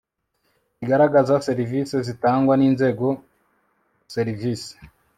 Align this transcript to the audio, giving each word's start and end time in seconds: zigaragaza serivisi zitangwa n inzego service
zigaragaza 0.77 1.43
serivisi 1.47 1.95
zitangwa 2.07 2.53
n 2.57 2.61
inzego 2.69 3.07
service 4.15 4.69